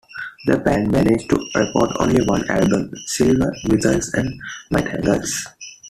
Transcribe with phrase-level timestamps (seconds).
[0.47, 4.33] The band managed to record only one album, "Silver Missiles And
[4.71, 5.45] Nightingales".